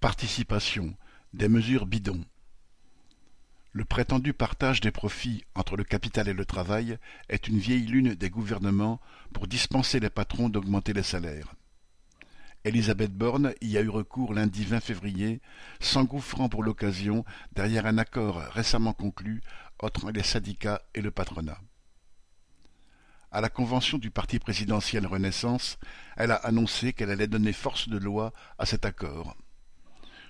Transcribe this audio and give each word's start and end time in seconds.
Participation, 0.00 0.94
des 1.34 1.50
mesures 1.50 1.84
bidons. 1.84 2.24
Le 3.72 3.84
prétendu 3.84 4.32
partage 4.32 4.80
des 4.80 4.90
profits 4.90 5.44
entre 5.54 5.76
le 5.76 5.84
capital 5.84 6.26
et 6.26 6.32
le 6.32 6.46
travail 6.46 6.96
est 7.28 7.48
une 7.48 7.58
vieille 7.58 7.84
lune 7.84 8.14
des 8.14 8.30
gouvernements 8.30 8.98
pour 9.34 9.46
dispenser 9.46 10.00
les 10.00 10.08
patrons 10.08 10.48
d'augmenter 10.48 10.94
les 10.94 11.02
salaires. 11.02 11.54
Elisabeth 12.64 13.12
Borne 13.12 13.52
y 13.60 13.76
a 13.76 13.82
eu 13.82 13.90
recours 13.90 14.32
lundi 14.32 14.64
20 14.64 14.80
février, 14.80 15.42
s'engouffrant 15.80 16.48
pour 16.48 16.62
l'occasion 16.62 17.26
derrière 17.52 17.84
un 17.84 17.98
accord 17.98 18.38
récemment 18.38 18.94
conclu 18.94 19.42
entre 19.80 20.12
les 20.12 20.22
syndicats 20.22 20.80
et 20.94 21.02
le 21.02 21.10
patronat. 21.10 21.60
À 23.30 23.42
la 23.42 23.50
convention 23.50 23.98
du 23.98 24.10
parti 24.10 24.38
présidentiel 24.38 25.06
Renaissance, 25.06 25.76
elle 26.16 26.30
a 26.30 26.36
annoncé 26.36 26.94
qu'elle 26.94 27.10
allait 27.10 27.26
donner 27.26 27.52
force 27.52 27.90
de 27.90 27.98
loi 27.98 28.32
à 28.56 28.64
cet 28.64 28.86
accord. 28.86 29.36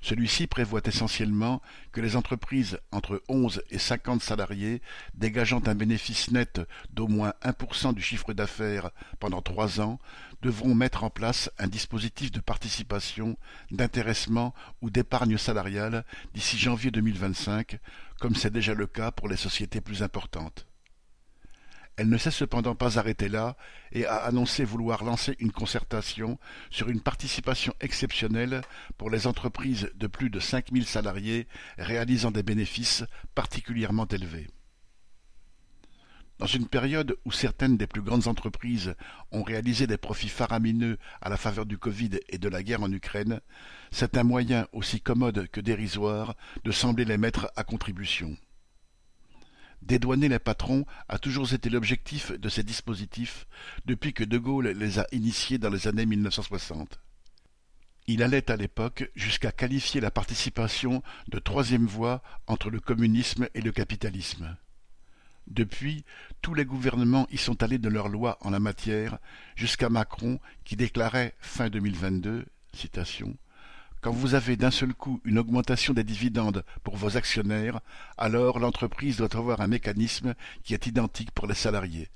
Celui-ci 0.00 0.46
prévoit 0.46 0.80
essentiellement 0.84 1.60
que 1.92 2.00
les 2.00 2.16
entreprises 2.16 2.78
entre 2.92 3.22
onze 3.28 3.62
et 3.70 3.78
cinquante 3.78 4.22
salariés 4.22 4.80
dégageant 5.14 5.62
un 5.66 5.74
bénéfice 5.74 6.30
net 6.30 6.60
d'au 6.90 7.08
moins 7.08 7.34
1% 7.42 7.94
du 7.94 8.02
chiffre 8.02 8.32
d'affaires 8.32 8.90
pendant 9.18 9.42
trois 9.42 9.80
ans 9.80 9.98
devront 10.42 10.74
mettre 10.74 11.04
en 11.04 11.10
place 11.10 11.50
un 11.58 11.66
dispositif 11.66 12.30
de 12.30 12.40
participation, 12.40 13.36
d'intéressement 13.70 14.54
ou 14.82 14.90
d'épargne 14.90 15.36
salariale 15.36 16.04
d'ici 16.34 16.58
janvier 16.58 16.90
2025, 16.90 17.78
comme 18.20 18.34
c'est 18.34 18.52
déjà 18.52 18.74
le 18.74 18.86
cas 18.86 19.10
pour 19.10 19.28
les 19.28 19.36
sociétés 19.36 19.80
plus 19.80 20.02
importantes. 20.02 20.66
Elle 21.98 22.08
ne 22.08 22.16
s'est 22.16 22.30
cependant 22.30 22.76
pas 22.76 22.96
arrêtée 22.96 23.28
là 23.28 23.56
et 23.90 24.06
a 24.06 24.18
annoncé 24.18 24.64
vouloir 24.64 25.02
lancer 25.02 25.34
une 25.40 25.50
concertation 25.50 26.38
sur 26.70 26.88
une 26.88 27.00
participation 27.00 27.74
exceptionnelle 27.80 28.60
pour 28.98 29.10
les 29.10 29.26
entreprises 29.26 29.90
de 29.96 30.06
plus 30.06 30.30
de 30.30 30.38
cinq 30.38 30.70
mille 30.70 30.86
salariés 30.86 31.48
réalisant 31.76 32.30
des 32.30 32.44
bénéfices 32.44 33.02
particulièrement 33.34 34.06
élevés. 34.06 34.46
Dans 36.38 36.46
une 36.46 36.68
période 36.68 37.16
où 37.24 37.32
certaines 37.32 37.76
des 37.76 37.88
plus 37.88 38.02
grandes 38.02 38.28
entreprises 38.28 38.94
ont 39.32 39.42
réalisé 39.42 39.88
des 39.88 39.96
profits 39.96 40.28
faramineux 40.28 40.98
à 41.20 41.28
la 41.28 41.36
faveur 41.36 41.66
du 41.66 41.78
Covid 41.78 42.10
et 42.28 42.38
de 42.38 42.48
la 42.48 42.62
guerre 42.62 42.84
en 42.84 42.92
Ukraine, 42.92 43.40
c'est 43.90 44.16
un 44.16 44.22
moyen 44.22 44.68
aussi 44.72 45.00
commode 45.00 45.48
que 45.48 45.60
dérisoire 45.60 46.36
de 46.62 46.70
sembler 46.70 47.04
les 47.04 47.18
mettre 47.18 47.50
à 47.56 47.64
contribution. 47.64 48.36
Dédouaner 49.82 50.28
les 50.28 50.38
patrons 50.38 50.84
a 51.08 51.18
toujours 51.18 51.52
été 51.52 51.70
l'objectif 51.70 52.32
de 52.32 52.48
ces 52.48 52.62
dispositifs 52.62 53.46
depuis 53.86 54.12
que 54.12 54.24
De 54.24 54.38
Gaulle 54.38 54.68
les 54.68 54.98
a 54.98 55.06
initiés 55.12 55.58
dans 55.58 55.70
les 55.70 55.88
années 55.88 56.06
1960. 56.06 56.98
Il 58.06 58.22
allait 58.22 58.50
à 58.50 58.56
l'époque 58.56 59.10
jusqu'à 59.14 59.52
qualifier 59.52 60.00
la 60.00 60.10
participation 60.10 61.02
de 61.28 61.38
troisième 61.38 61.86
voie 61.86 62.22
entre 62.46 62.70
le 62.70 62.80
communisme 62.80 63.48
et 63.54 63.60
le 63.60 63.70
capitalisme. 63.70 64.56
Depuis, 65.46 66.04
tous 66.42 66.54
les 66.54 66.64
gouvernements 66.64 67.26
y 67.30 67.38
sont 67.38 67.62
allés 67.62 67.78
de 67.78 67.88
leurs 67.88 68.08
lois 68.08 68.38
en 68.42 68.50
la 68.50 68.60
matière, 68.60 69.18
jusqu'à 69.56 69.88
Macron 69.88 70.40
qui 70.64 70.76
déclarait 70.76 71.34
fin 71.38 71.70
2022 71.70 72.46
citation 72.74 73.36
quand 74.00 74.12
vous 74.12 74.34
avez 74.34 74.56
d'un 74.56 74.70
seul 74.70 74.94
coup 74.94 75.20
une 75.24 75.38
augmentation 75.38 75.92
des 75.92 76.04
dividendes 76.04 76.64
pour 76.84 76.96
vos 76.96 77.16
actionnaires, 77.16 77.80
alors 78.16 78.58
l'entreprise 78.58 79.16
doit 79.16 79.36
avoir 79.36 79.60
un 79.60 79.66
mécanisme 79.66 80.34
qui 80.62 80.74
est 80.74 80.86
identique 80.86 81.32
pour 81.32 81.46
les 81.46 81.54
salariés. 81.54 82.08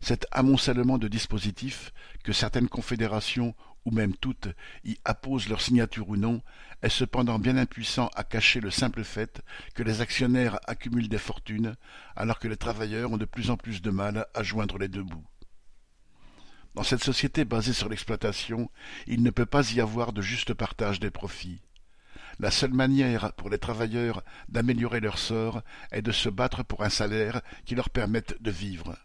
Cet 0.00 0.26
amoncellement 0.30 0.98
de 0.98 1.08
dispositifs, 1.08 1.92
que 2.24 2.32
certaines 2.32 2.68
confédérations, 2.68 3.54
ou 3.84 3.90
même 3.92 4.14
toutes, 4.14 4.48
y 4.84 4.98
apposent 5.04 5.48
leur 5.48 5.60
signature 5.60 6.08
ou 6.08 6.16
non, 6.16 6.42
est 6.82 6.88
cependant 6.88 7.38
bien 7.38 7.56
impuissant 7.56 8.10
à 8.14 8.24
cacher 8.24 8.60
le 8.60 8.70
simple 8.70 9.04
fait 9.04 9.42
que 9.74 9.82
les 9.82 10.00
actionnaires 10.00 10.58
accumulent 10.66 11.08
des 11.08 11.18
fortunes, 11.18 11.76
alors 12.16 12.38
que 12.38 12.48
les 12.48 12.56
travailleurs 12.56 13.12
ont 13.12 13.16
de 13.16 13.24
plus 13.24 13.50
en 13.50 13.56
plus 13.56 13.80
de 13.80 13.90
mal 13.90 14.26
à 14.34 14.42
joindre 14.42 14.76
les 14.76 14.88
deux 14.88 15.04
bouts. 15.04 15.24
Dans 16.74 16.82
cette 16.82 17.04
société 17.04 17.44
basée 17.44 17.74
sur 17.74 17.90
l'exploitation, 17.90 18.70
il 19.06 19.22
ne 19.22 19.30
peut 19.30 19.46
pas 19.46 19.72
y 19.72 19.80
avoir 19.80 20.12
de 20.12 20.22
juste 20.22 20.54
partage 20.54 21.00
des 21.00 21.10
profits. 21.10 21.60
La 22.38 22.50
seule 22.50 22.72
manière 22.72 23.34
pour 23.34 23.50
les 23.50 23.58
travailleurs 23.58 24.22
d'améliorer 24.48 25.00
leur 25.00 25.18
sort 25.18 25.62
est 25.90 26.00
de 26.00 26.12
se 26.12 26.30
battre 26.30 26.64
pour 26.64 26.82
un 26.82 26.88
salaire 26.88 27.42
qui 27.66 27.74
leur 27.74 27.90
permette 27.90 28.40
de 28.40 28.50
vivre. 28.50 28.96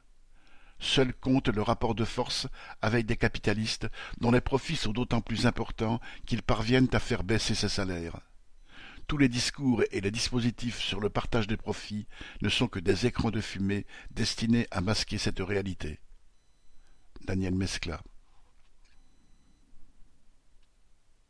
Seul 0.79 1.13
compte 1.13 1.49
le 1.49 1.61
rapport 1.61 1.93
de 1.93 2.05
force 2.05 2.47
avec 2.81 3.05
des 3.05 3.17
capitalistes 3.17 3.87
dont 4.21 4.31
les 4.31 4.41
profits 4.41 4.77
sont 4.77 4.93
d'autant 4.93 5.21
plus 5.21 5.45
importants 5.45 5.99
qu'ils 6.25 6.43
parviennent 6.43 6.89
à 6.93 6.99
faire 6.99 7.23
baisser 7.23 7.55
ces 7.55 7.69
salaires. 7.69 8.21
Tous 9.07 9.17
les 9.17 9.29
discours 9.29 9.83
et 9.91 10.01
les 10.01 10.11
dispositifs 10.11 10.79
sur 10.79 11.01
le 11.01 11.09
partage 11.09 11.47
des 11.47 11.57
profits 11.57 12.07
ne 12.41 12.49
sont 12.49 12.67
que 12.67 12.79
des 12.79 13.07
écrans 13.07 13.31
de 13.31 13.41
fumée 13.41 13.85
destinés 14.11 14.67
à 14.71 14.79
masquer 14.79 15.17
cette 15.17 15.39
réalité. 15.39 15.99
Daniel 17.27 17.55
Mescla. 17.55 18.01